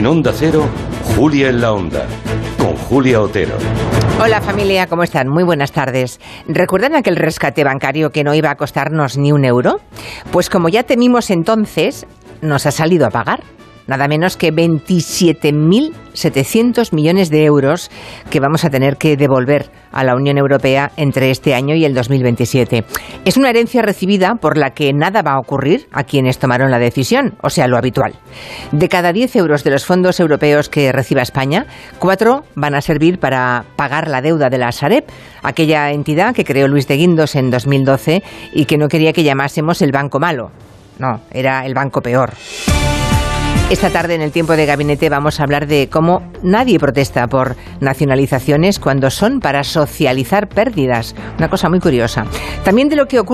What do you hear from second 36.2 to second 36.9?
que creó Luis